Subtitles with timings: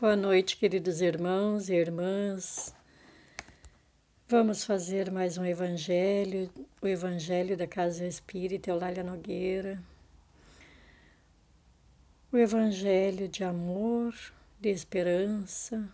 [0.00, 2.72] Boa noite, queridos irmãos e irmãs.
[4.28, 6.48] Vamos fazer mais um evangelho,
[6.80, 9.82] o evangelho da Casa Espírita Eulália Nogueira.
[12.30, 14.14] O evangelho de amor,
[14.60, 15.92] de esperança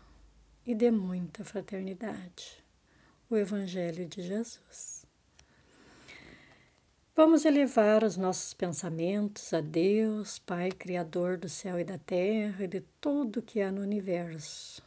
[0.67, 2.63] e de muita fraternidade.
[3.31, 4.94] O evangelho de Jesus.
[7.17, 12.67] Vamos elevar os nossos pensamentos a Deus, Pai Criador do céu e da terra e
[12.67, 14.83] de tudo que há no universo.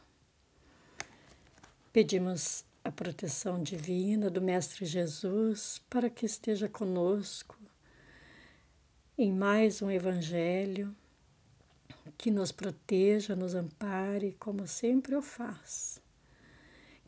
[1.90, 7.56] Pedimos a proteção divina do Mestre Jesus para que esteja conosco
[9.16, 10.94] em mais um Evangelho
[12.18, 15.97] que nos proteja, nos ampare, como sempre o faz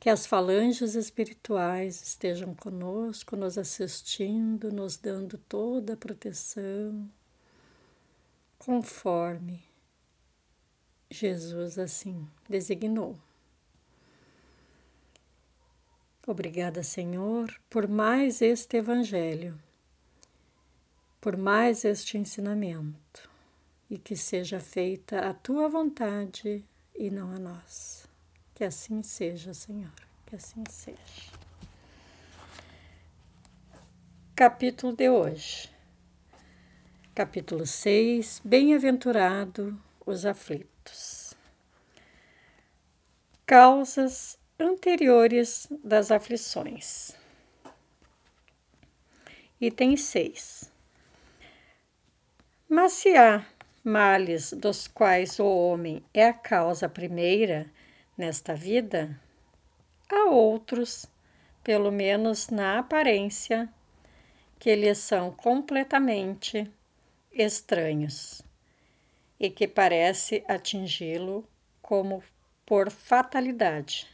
[0.00, 7.06] que as falanges espirituais estejam conosco, nos assistindo, nos dando toda a proteção,
[8.58, 9.62] conforme
[11.10, 13.14] Jesus assim designou.
[16.26, 19.60] Obrigada, Senhor, por mais este Evangelho,
[21.20, 23.28] por mais este ensinamento,
[23.90, 26.64] e que seja feita a tua vontade
[26.94, 27.99] e não a nossa.
[28.60, 29.90] Que assim seja, Senhor,
[30.26, 31.32] que assim seja.
[34.36, 35.70] Capítulo de hoje.
[37.14, 38.42] Capítulo 6.
[38.44, 41.32] Bem-aventurado os aflitos.
[43.46, 47.12] Causas anteriores das aflições.
[49.58, 50.70] Item 6.
[52.68, 53.42] Mas se há
[53.82, 57.66] males dos quais o homem é a causa primeira,
[58.20, 59.18] nesta vida,
[60.06, 61.06] há outros,
[61.64, 63.66] pelo menos na aparência,
[64.58, 66.70] que lhes são completamente
[67.32, 68.42] estranhos
[69.38, 71.48] e que parece atingi-lo
[71.80, 72.22] como
[72.66, 74.06] por fatalidade.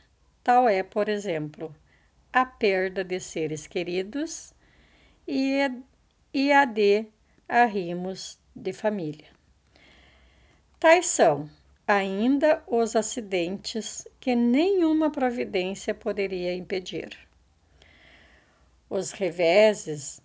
[0.44, 1.74] Tal é, por exemplo,
[2.32, 4.54] a perda de seres queridos
[5.26, 5.68] e,
[6.32, 7.06] e a de
[7.48, 9.26] arrimos de família.
[10.78, 11.50] Tais são
[11.86, 17.16] ainda os acidentes que nenhuma providência poderia impedir.
[18.90, 20.20] Os reveses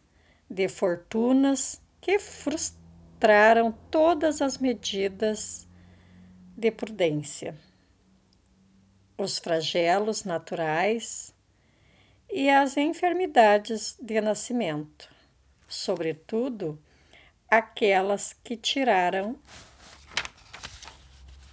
[0.50, 5.68] de fortunas que frustraram todas as medidas
[6.58, 7.56] de prudência,
[9.18, 11.34] os flagelos naturais
[12.30, 15.10] e as enfermidades de nascimento,
[15.68, 16.80] sobretudo
[17.50, 19.38] aquelas que tiraram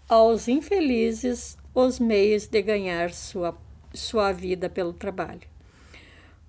[0.09, 3.57] aos infelizes os meios de ganhar sua,
[3.93, 5.47] sua vida pelo trabalho,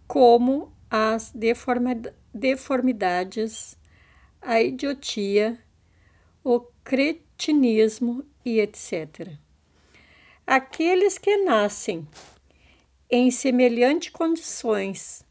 [0.08, 1.34] como as
[2.34, 3.78] deformidades,
[4.42, 5.59] a idiotia,
[6.44, 9.34] o cretinismo e etc.
[10.47, 12.08] Aqueles que nascem
[13.09, 15.24] em semelhantes condições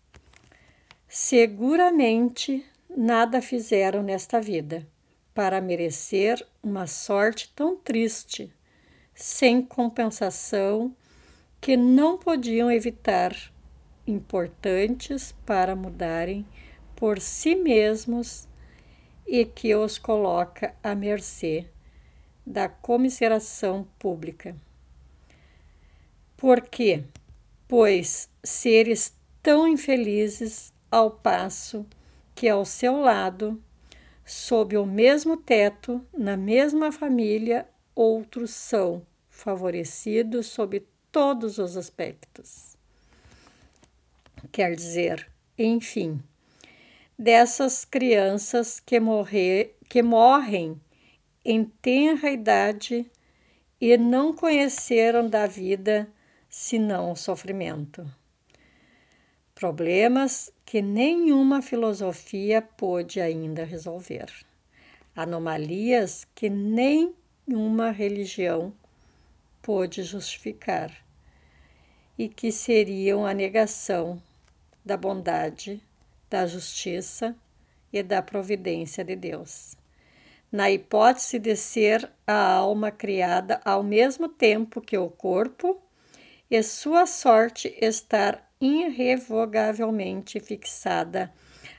[1.08, 2.64] seguramente
[2.94, 4.86] nada fizeram nesta vida
[5.38, 8.52] para merecer uma sorte tão triste,
[9.14, 10.92] sem compensação,
[11.60, 13.32] que não podiam evitar
[14.04, 16.44] importantes para mudarem
[16.96, 18.48] por si mesmos
[19.24, 21.68] e que os coloca à mercê
[22.44, 24.56] da comiseração pública.
[26.36, 27.04] Por quê?
[27.68, 31.86] Pois seres tão infelizes ao passo
[32.34, 33.62] que ao seu lado
[34.28, 42.76] sob o mesmo teto, na mesma família, outros são favorecidos sob todos os aspectos.
[44.52, 46.22] Quer dizer, enfim,
[47.18, 50.78] dessas crianças que, morrer, que morrem
[51.42, 53.10] em tenra idade
[53.80, 56.06] e não conheceram da vida
[56.50, 58.06] senão o sofrimento.
[59.58, 64.32] Problemas que nenhuma filosofia pôde ainda resolver.
[65.16, 68.72] Anomalias que nenhuma religião
[69.60, 70.96] pôde justificar
[72.16, 74.22] e que seriam a negação
[74.84, 75.82] da bondade,
[76.30, 77.34] da justiça
[77.92, 79.74] e da providência de Deus.
[80.52, 85.82] Na hipótese de ser a alma criada ao mesmo tempo que o corpo
[86.48, 91.32] e sua sorte estar irrevogavelmente fixada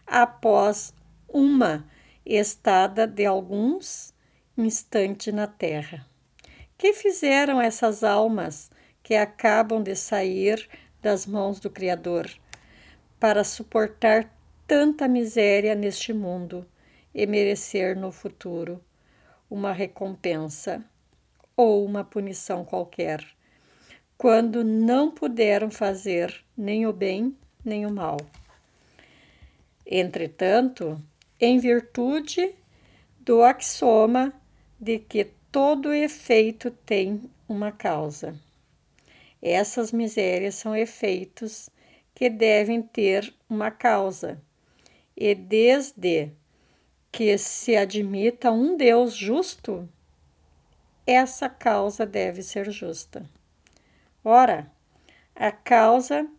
[0.05, 0.93] após
[1.27, 1.85] uma
[2.25, 4.13] estada de alguns
[4.57, 6.05] instantes na terra.
[6.77, 8.71] Que fizeram essas almas
[9.03, 10.69] que acabam de sair
[11.01, 12.29] das mãos do Criador
[13.19, 14.33] para suportar
[14.67, 16.65] tanta miséria neste mundo
[17.13, 18.81] e merecer no futuro
[19.49, 20.83] uma recompensa
[21.57, 23.25] ou uma punição qualquer,
[24.19, 27.33] quando não puderam fazer nem o bem
[27.63, 28.17] nem o mal.
[29.85, 31.01] Entretanto,
[31.39, 32.53] em virtude
[33.21, 34.33] do axioma
[34.77, 38.35] de que todo efeito tem uma causa.
[39.41, 41.69] Essas misérias são efeitos
[42.13, 44.37] que devem ter uma causa,
[45.15, 46.29] e desde
[47.09, 49.87] que se admita um Deus justo,
[51.07, 53.25] essa causa deve ser justa.
[54.31, 54.71] Ora,
[55.35, 56.29] a causa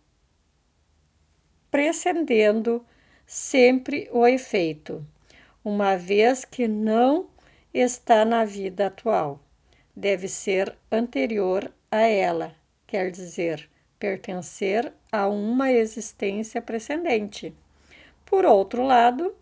[1.73, 2.87] precedendo
[3.27, 5.05] sempre o efeito,
[5.65, 7.29] uma vez que não
[7.75, 9.41] está na vida atual,
[9.97, 12.55] deve ser anterior a ela,
[12.87, 17.53] quer dizer, pertencer a uma existência precedente.
[18.25, 19.35] Por outro lado,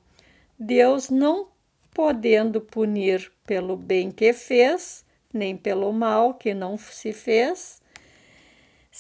[0.59, 1.49] Deus não
[1.93, 5.05] podendo punir pelo bem que fez,
[5.35, 7.87] nem pelo mal que não se fez,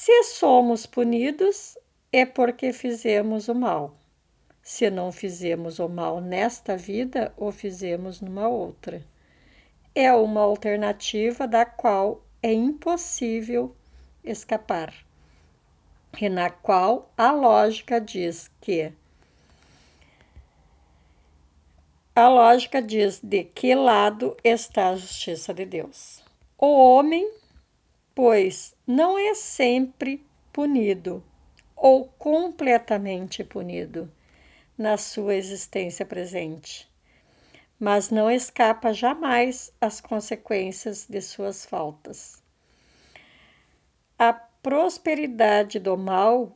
[0.00, 1.76] se somos punidos,
[2.12, 3.96] é porque fizemos o mal.
[4.62, 9.04] Se não fizemos o mal nesta vida, o fizemos numa outra.
[9.96, 13.74] É uma alternativa da qual é impossível
[14.22, 14.94] escapar,
[16.20, 18.92] e na qual a lógica diz que
[22.14, 26.22] a lógica diz de que lado está a justiça de Deus.
[26.56, 27.37] O homem,
[28.18, 31.22] pois, não é sempre punido
[31.76, 34.10] ou completamente punido
[34.76, 36.90] na sua existência presente,
[37.78, 42.42] mas não escapa jamais às consequências de suas faltas.
[44.18, 46.52] A prosperidade do mal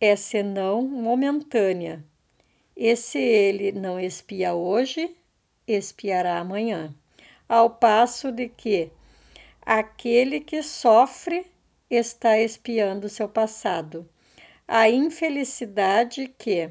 [0.00, 2.04] é senão momentânea,
[2.76, 5.16] e se ele não espia hoje,
[5.64, 6.92] espiará amanhã,
[7.48, 8.90] ao passo de que
[9.68, 11.44] aquele que sofre
[11.90, 14.08] está espiando seu passado.
[14.66, 16.70] A infelicidade que,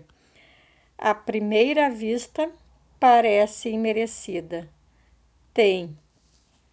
[0.98, 2.52] à primeira vista,
[3.00, 4.68] parece imerecida,
[5.54, 5.96] tem,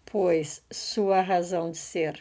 [0.07, 2.19] pois, sua razão de ser.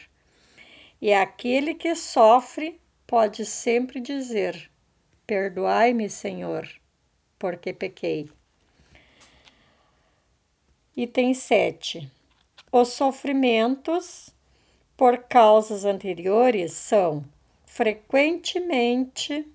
[1.00, 4.70] E aquele que sofre pode sempre dizer:
[5.26, 6.68] Perdoai-me, Senhor,
[7.38, 8.30] porque pequei.
[10.94, 12.12] Item 7.
[12.76, 14.30] Os sofrimentos
[14.96, 17.24] por causas anteriores são
[17.64, 19.46] frequentemente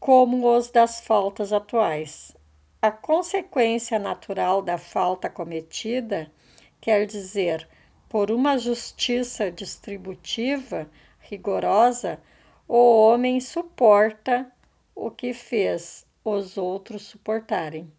[0.00, 2.34] como os das faltas atuais.
[2.80, 6.32] A consequência natural da falta cometida,
[6.80, 7.68] quer dizer,
[8.08, 10.88] por uma justiça distributiva
[11.20, 12.18] rigorosa,
[12.66, 14.50] o homem suporta
[14.94, 17.92] o que fez os outros suportarem.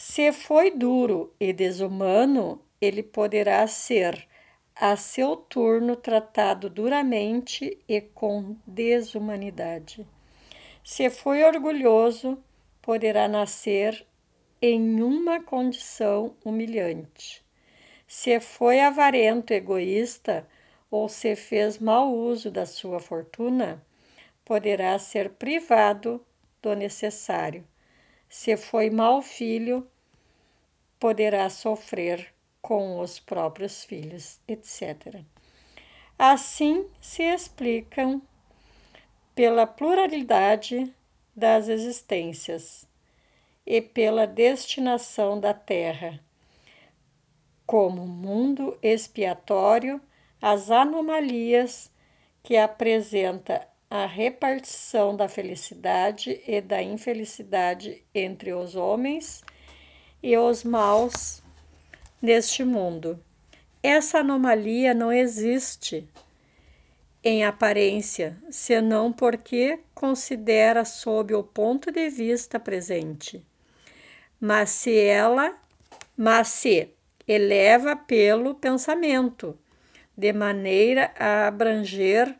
[0.00, 4.28] Se foi duro e desumano, ele poderá ser,
[4.72, 10.06] a seu turno, tratado duramente e com desumanidade.
[10.84, 12.38] Se foi orgulhoso,
[12.80, 14.06] poderá nascer
[14.62, 17.44] em uma condição humilhante.
[18.06, 20.48] Se foi avarento, egoísta,
[20.88, 23.84] ou se fez mau uso da sua fortuna,
[24.44, 26.24] poderá ser privado
[26.62, 27.66] do necessário.
[28.28, 29.86] Se foi mau filho,
[30.98, 35.22] poderá sofrer com os próprios filhos, etc.
[36.18, 38.20] Assim se explicam
[39.34, 40.92] pela pluralidade
[41.34, 42.86] das existências
[43.64, 46.20] e pela destinação da Terra
[47.68, 50.00] como mundo expiatório
[50.40, 51.92] as anomalias
[52.42, 59.42] que apresenta a repartição da felicidade e da infelicidade entre os homens
[60.22, 61.42] e os maus
[62.20, 63.18] neste mundo.
[63.82, 66.06] Essa anomalia não existe
[67.24, 73.44] em aparência, senão porque considera sob o ponto de vista presente.
[74.40, 75.56] Mas se ela,
[76.16, 76.90] mas se
[77.26, 79.58] eleva pelo pensamento,
[80.16, 82.37] de maneira a abranger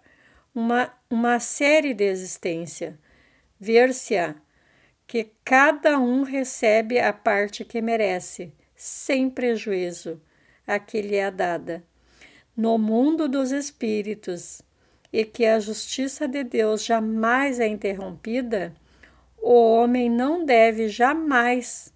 [0.59, 2.99] uma, uma série de existência,
[3.61, 4.35] ver-se-á
[5.07, 10.21] que cada um recebe a parte que merece, sem prejuízo
[10.67, 11.85] a que lhe é dada.
[12.57, 14.61] No mundo dos espíritos,
[15.13, 18.75] e que a justiça de Deus jamais é interrompida,
[19.41, 21.95] o homem não deve jamais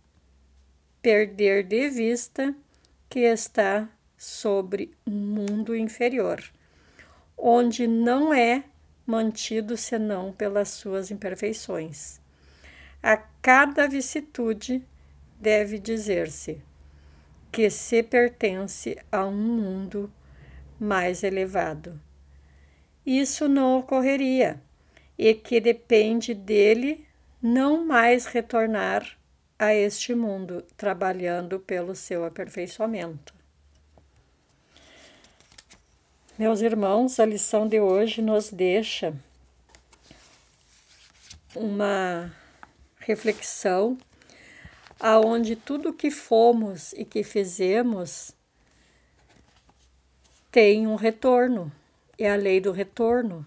[1.02, 2.54] perder de vista
[3.10, 6.40] que está sobre um mundo inferior,
[7.44, 8.62] onde não é
[9.04, 12.20] mantido senão pelas suas imperfeições.
[13.02, 14.80] A cada vicissitude
[15.40, 16.62] deve dizer-se:
[17.50, 20.10] que se pertence a um mundo
[20.78, 22.00] mais elevado.
[23.04, 24.62] Isso não ocorreria
[25.18, 27.04] e que depende dele
[27.42, 29.18] não mais retornar
[29.58, 33.41] a este mundo, trabalhando pelo seu aperfeiçoamento.
[36.44, 39.14] Meus irmãos, a lição de hoje nos deixa
[41.54, 42.34] uma
[42.98, 43.96] reflexão
[44.98, 48.34] aonde tudo que fomos e que fizemos
[50.50, 51.70] tem um retorno.
[52.18, 53.46] É a lei do retorno,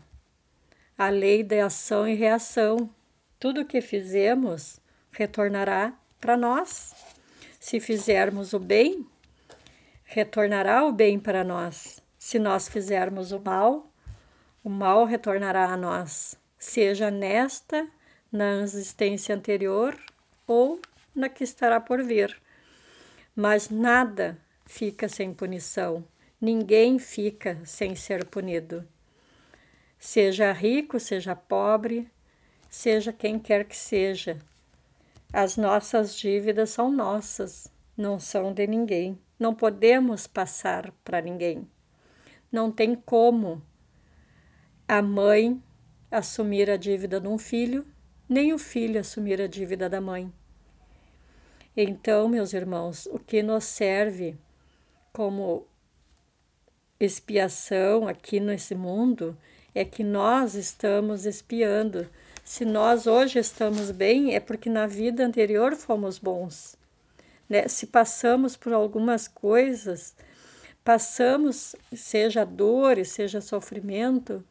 [0.98, 2.90] a lei da ação e reação.
[3.38, 4.80] Tudo que fizemos
[5.12, 6.96] retornará para nós.
[7.60, 9.06] Se fizermos o bem,
[10.06, 12.05] retornará o bem para nós.
[12.28, 13.88] Se nós fizermos o mal,
[14.64, 17.88] o mal retornará a nós, seja nesta,
[18.32, 19.96] na existência anterior
[20.48, 20.80] ou
[21.14, 22.36] na que estará por vir.
[23.36, 26.04] Mas nada fica sem punição,
[26.42, 28.84] ninguém fica sem ser punido.
[30.00, 32.10] Seja rico, seja pobre,
[32.68, 34.40] seja quem quer que seja.
[35.32, 39.16] As nossas dívidas são nossas, não são de ninguém.
[39.38, 41.70] Não podemos passar para ninguém.
[42.56, 43.62] Não tem como
[44.88, 45.62] a mãe
[46.10, 47.86] assumir a dívida de um filho,
[48.30, 50.32] nem o filho assumir a dívida da mãe.
[51.76, 54.38] Então, meus irmãos, o que nos serve
[55.12, 55.68] como
[56.98, 59.38] expiação aqui nesse mundo
[59.74, 62.10] é que nós estamos espiando.
[62.46, 66.78] Se nós hoje estamos bem, é porque na vida anterior fomos bons.
[67.50, 67.68] Né?
[67.68, 70.16] Se passamos por algumas coisas,
[70.86, 74.46] passamos, seja dor, seja sofrimento,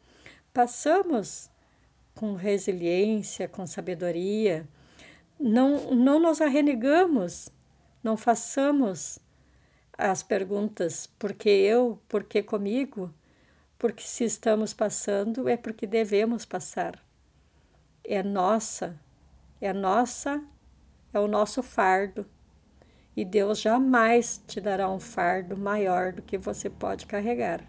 [0.53, 1.49] passamos
[2.13, 4.67] com resiliência, com sabedoria.
[5.39, 7.49] Não, não nos arrenegamos,
[8.03, 9.17] não façamos
[9.97, 13.13] as perguntas por que eu, por que comigo,
[13.79, 17.01] porque se estamos passando é porque devemos passar.
[18.03, 18.99] É nossa,
[19.61, 20.43] é nossa,
[21.13, 22.25] é o nosso fardo
[23.15, 27.61] e Deus jamais te dará um fardo maior do que você pode carregar.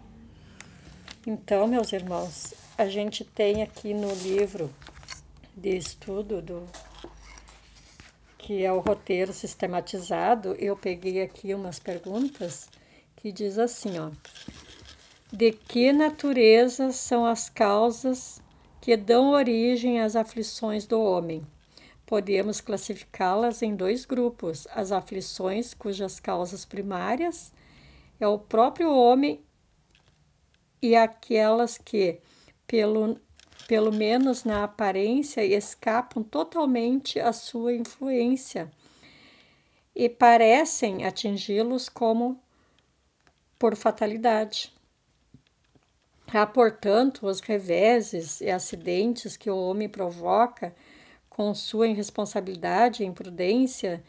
[1.25, 4.69] Então, meus irmãos, a gente tem aqui no livro
[5.55, 6.67] de estudo do
[8.37, 12.69] que é o roteiro sistematizado, eu peguei aqui umas perguntas
[13.17, 14.09] que diz assim, ó:
[15.33, 18.41] De que natureza são as causas
[18.79, 21.45] que dão origem às aflições do homem?
[22.07, 27.53] Podemos classificá-las em dois grupos: as aflições, cujas causas primárias
[28.19, 29.43] é o próprio homem,
[30.81, 32.19] e aquelas que,
[32.65, 33.19] pelo,
[33.67, 38.71] pelo menos na aparência, escapam totalmente à sua influência
[39.93, 42.39] e parecem atingi-los como
[43.59, 44.71] por fatalidade.
[46.27, 50.75] Há, portanto, os reveses e acidentes que o homem provoca
[51.37, 54.03] com sua irresponsabilidade e imprudência,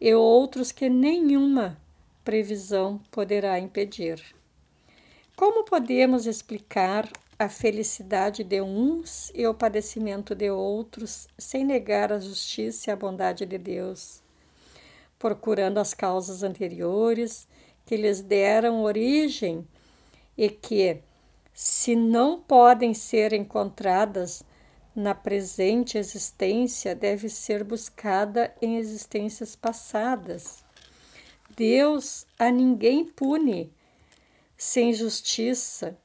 [0.00, 1.78] e outros que nenhuma
[2.24, 4.34] previsão poderá impedir.
[5.36, 7.06] Como podemos explicar
[7.38, 12.96] a felicidade de uns e o padecimento de outros sem negar a justiça e a
[12.96, 14.22] bondade de Deus?
[15.18, 17.46] Procurando as causas anteriores
[17.84, 19.68] que lhes deram origem
[20.34, 21.02] e que,
[21.52, 24.42] se não podem ser encontradas
[24.94, 30.64] na presente existência deve ser buscada em existências passadas.
[31.56, 33.72] Deus a ninguém pune
[34.56, 35.96] sem justiça,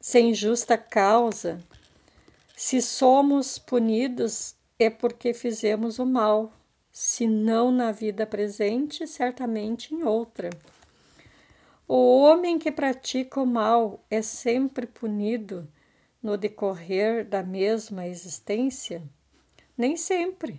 [0.00, 1.58] sem justa causa.
[2.56, 6.52] Se somos punidos é porque fizemos o mal,
[6.92, 10.50] se não na vida presente, certamente em outra.
[11.86, 15.68] O homem que pratica o mal é sempre punido
[16.24, 19.02] no decorrer da mesma existência?
[19.76, 20.58] Nem sempre.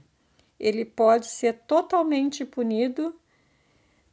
[0.60, 3.19] Ele pode ser totalmente punido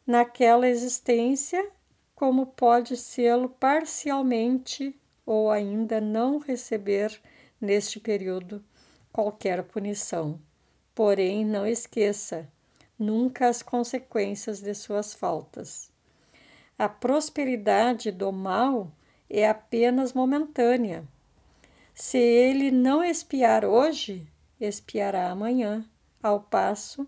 [0.07, 1.71] naquela existência,
[2.15, 7.21] como pode sê-lo parcialmente ou ainda não receber
[7.61, 8.65] neste período
[9.13, 10.41] qualquer punição.
[10.95, 12.49] Porém, não esqueça
[12.99, 15.91] nunca as consequências de suas faltas.
[16.79, 18.91] A prosperidade do mal
[19.29, 21.07] é apenas momentânea
[21.95, 24.27] se ele não espiar hoje,
[24.59, 25.85] espiará amanhã,
[26.23, 27.07] ao passo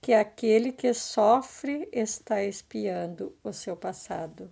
[0.00, 4.50] que aquele que sofre está espiando o seu passado.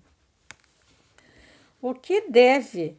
[1.80, 2.96] O que deve,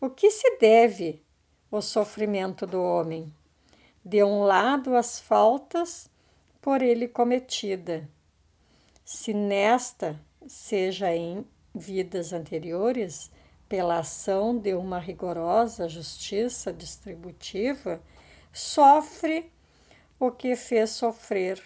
[0.00, 1.22] o que se deve
[1.70, 3.32] o sofrimento do homem?
[4.04, 6.10] De um lado, as faltas
[6.60, 8.08] por ele cometida,
[9.04, 11.44] Se nesta, seja em
[11.74, 13.30] vidas anteriores,
[13.72, 18.02] pela ação de uma rigorosa justiça distributiva,
[18.52, 19.50] sofre
[20.20, 21.58] o que fez sofrer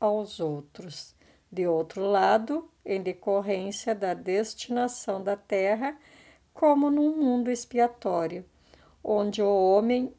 [0.00, 1.14] aos outros.
[1.48, 5.96] De outro lado, em decorrência da destinação da terra,
[6.52, 8.44] como num mundo expiatório,
[9.04, 10.12] onde o homem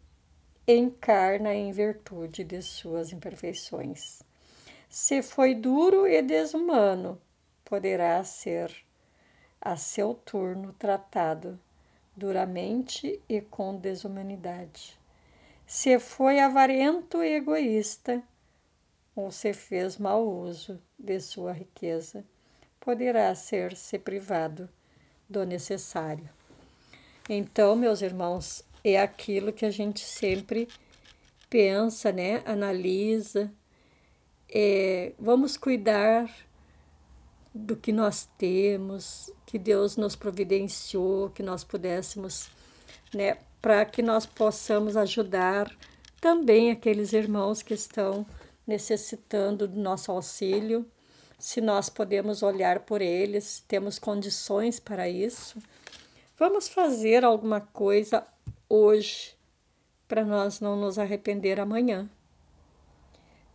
[0.65, 4.23] encarna em virtude de suas imperfeições.
[4.87, 7.21] Se foi duro e desumano,
[7.65, 8.86] poderá ser
[9.67, 11.59] a seu turno tratado
[12.15, 14.97] duramente e com desumanidade.
[15.65, 18.23] Se foi avarento e egoísta,
[19.13, 22.23] ou se fez mau uso de sua riqueza,
[22.79, 24.69] poderá ser-se privado
[25.29, 26.29] do necessário.
[27.29, 30.69] Então, meus irmãos, é aquilo que a gente sempre
[31.49, 32.41] pensa, né?
[32.45, 33.51] Analisa.
[34.47, 36.46] É, vamos cuidar
[37.57, 42.49] do que nós temos, que Deus nos providenciou, que nós pudéssemos,
[43.13, 43.37] né?
[43.61, 45.69] Para que nós possamos ajudar
[46.21, 48.25] também aqueles irmãos que estão
[48.65, 50.85] necessitando do nosso auxílio.
[51.39, 55.59] Se nós podemos olhar por eles, temos condições para isso.
[56.37, 58.25] Vamos fazer alguma coisa
[58.69, 59.35] hoje
[60.07, 62.09] para nós não nos arrepender amanhã.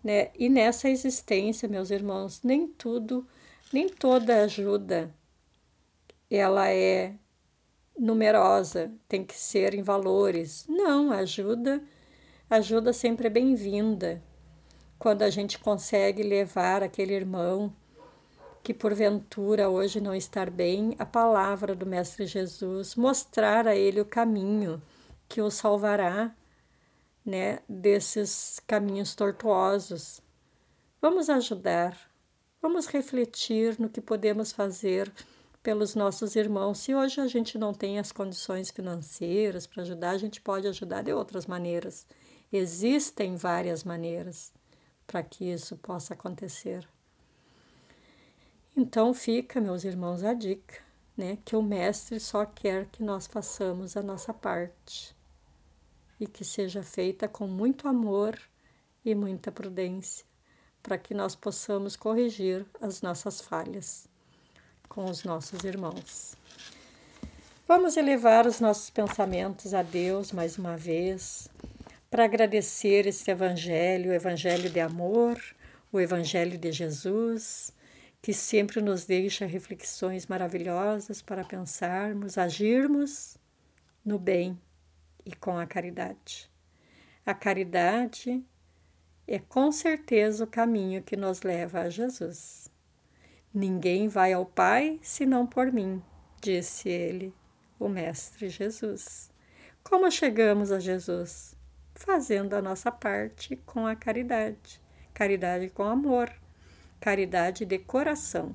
[0.02, 0.30] Né?
[0.36, 3.26] E nessa existência, meus irmãos, nem tudo,
[3.70, 5.12] nem toda ajuda
[6.34, 7.14] ela é
[7.98, 10.64] numerosa, tem que ser em valores.
[10.66, 11.82] Não, ajuda,
[12.48, 14.22] ajuda sempre é bem-vinda.
[14.98, 17.74] Quando a gente consegue levar aquele irmão
[18.62, 24.06] que porventura hoje não estar bem, a palavra do Mestre Jesus, mostrar a ele o
[24.06, 24.80] caminho
[25.28, 26.34] que o salvará,
[27.26, 30.22] né, desses caminhos tortuosos.
[31.00, 31.98] Vamos ajudar,
[32.62, 35.12] vamos refletir no que podemos fazer
[35.64, 36.78] pelos nossos irmãos.
[36.78, 41.02] Se hoje a gente não tem as condições financeiras para ajudar, a gente pode ajudar
[41.02, 42.06] de outras maneiras.
[42.52, 44.52] Existem várias maneiras
[45.08, 46.88] para que isso possa acontecer.
[48.76, 50.78] Então fica, meus irmãos, a dica,
[51.16, 55.14] né, que o mestre só quer que nós façamos a nossa parte
[56.18, 58.38] e que seja feita com muito amor
[59.04, 60.24] e muita prudência,
[60.82, 64.08] para que nós possamos corrigir as nossas falhas
[64.88, 66.36] com os nossos irmãos.
[67.66, 71.48] Vamos elevar os nossos pensamentos a Deus mais uma vez,
[72.10, 75.40] para agradecer este Evangelho, o Evangelho de amor,
[75.90, 77.72] o Evangelho de Jesus,
[78.20, 83.38] que sempre nos deixa reflexões maravilhosas para pensarmos, agirmos
[84.04, 84.60] no bem
[85.24, 86.50] e com a caridade.
[87.24, 88.44] A caridade
[89.34, 92.70] é com certeza o caminho que nos leva a Jesus.
[93.52, 96.02] Ninguém vai ao Pai senão por mim,
[96.40, 97.34] disse ele,
[97.78, 99.30] o Mestre Jesus.
[99.82, 101.56] Como chegamos a Jesus?
[101.94, 104.80] Fazendo a nossa parte com a caridade,
[105.12, 106.32] caridade com amor,
[107.00, 108.54] caridade de coração.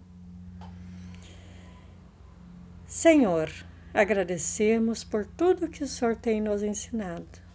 [2.85, 3.49] Senhor,
[3.97, 7.46] Agradecemos por tudo que o Senhor tem nos ensinado.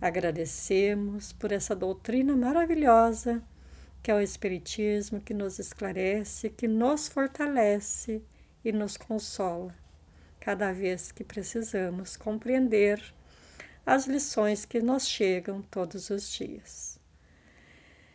[0.00, 3.42] Agradecemos por essa doutrina maravilhosa
[4.02, 8.22] que é o Espiritismo, que nos esclarece, que nos fortalece
[8.64, 9.74] e nos consola
[10.38, 13.02] cada vez que precisamos compreender
[13.84, 16.98] as lições que nos chegam todos os dias.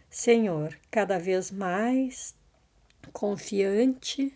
[0.09, 2.35] Senhor, cada vez mais
[3.13, 4.35] confiante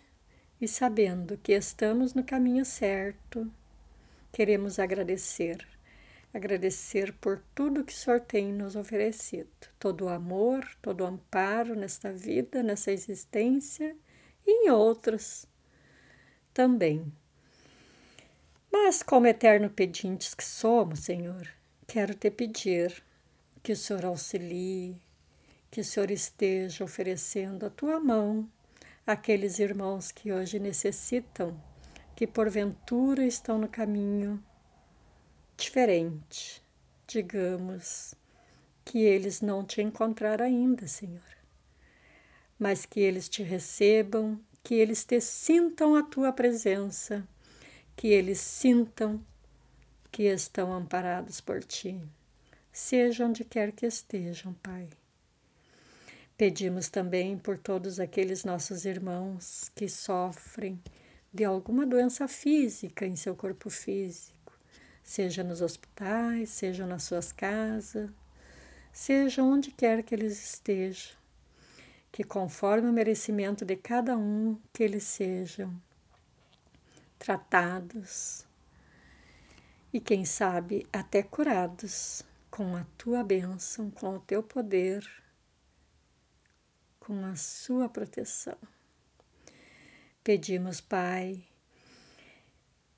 [0.62, 3.52] e sabendo que estamos no caminho certo,
[4.32, 5.66] queremos agradecer.
[6.32, 11.76] Agradecer por tudo que o Senhor tem nos oferecido, todo o amor, todo o amparo
[11.76, 13.96] nesta vida, nessa existência
[14.46, 15.48] e em outras
[16.54, 17.12] também.
[18.72, 21.48] Mas, como eterno pedintes que somos, Senhor,
[21.88, 23.04] quero te pedir
[23.64, 25.02] que o Senhor auxilie,
[25.72, 28.48] que o Senhor esteja oferecendo a tua mão
[29.06, 31.60] aqueles irmãos que hoje necessitam,
[32.16, 34.44] que porventura estão no caminho
[35.60, 36.64] diferente,
[37.06, 38.16] digamos,
[38.86, 41.22] que eles não te encontraram ainda, Senhor,
[42.58, 47.28] mas que eles te recebam, que eles te sintam a tua presença,
[47.96, 49.24] que eles sintam
[50.12, 52.02] que estão amparados por ti,
[52.72, 54.88] seja onde quer que estejam, Pai.
[56.38, 60.82] Pedimos também por todos aqueles nossos irmãos que sofrem
[61.34, 64.39] de alguma doença física em seu corpo físico,
[65.10, 68.12] seja nos hospitais, seja nas suas casas,
[68.94, 71.18] seja onde quer que eles estejam,
[72.12, 75.76] que, conforme o merecimento de cada um, que eles sejam
[77.18, 78.46] tratados
[79.92, 85.04] e, quem sabe, até curados com a tua bênção, com o teu poder,
[87.00, 88.60] com a sua proteção.
[90.24, 91.49] Pedimos, Pai,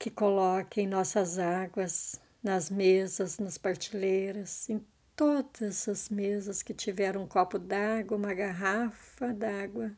[0.01, 4.83] que coloque em nossas águas, nas mesas, nas partilheiras, em
[5.15, 9.91] todas as mesas que tiveram um copo d'água, uma garrafa d'água,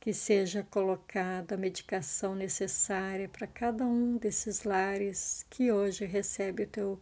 [0.00, 6.68] que seja colocada a medicação necessária para cada um desses lares que hoje recebe o
[6.68, 7.00] teu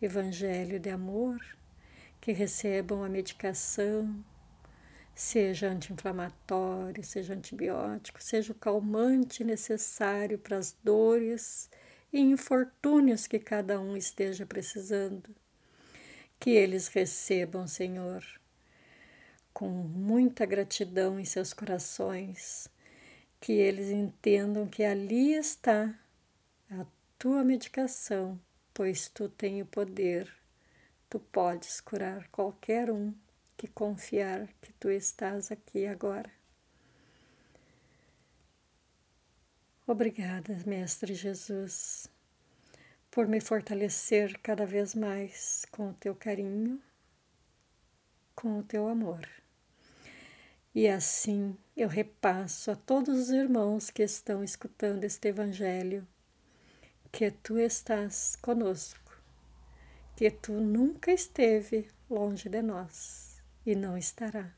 [0.00, 1.40] evangelho de amor,
[2.20, 4.14] que recebam a medicação,
[5.16, 11.70] seja anti-inflamatório, seja antibiótico, seja o calmante necessário para as dores
[12.12, 15.34] e infortúnios que cada um esteja precisando.
[16.38, 18.22] Que eles recebam, Senhor,
[19.54, 22.68] com muita gratidão em seus corações,
[23.40, 25.98] que eles entendam que ali está
[26.70, 26.84] a
[27.18, 28.38] tua medicação,
[28.74, 30.30] pois tu tens o poder,
[31.08, 33.14] tu podes curar qualquer um
[33.56, 36.30] que confiar que tu estás aqui agora.
[39.86, 42.08] Obrigada, Mestre Jesus,
[43.10, 46.82] por me fortalecer cada vez mais com o teu carinho,
[48.34, 49.26] com o teu amor.
[50.74, 56.06] E assim eu repasso a todos os irmãos que estão escutando este Evangelho
[57.10, 59.18] que tu estás conosco,
[60.16, 63.25] que tu nunca esteve longe de nós
[63.66, 64.54] e não estará.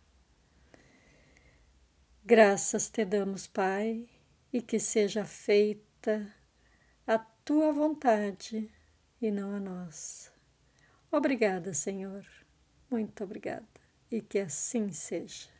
[2.23, 4.07] Graças te damos, Pai,
[4.53, 6.31] e que seja feita
[7.07, 8.71] a tua vontade
[9.21, 10.31] e não a nossa.
[11.11, 12.23] Obrigada, Senhor,
[12.90, 13.66] muito obrigada,
[14.11, 15.58] e que assim seja.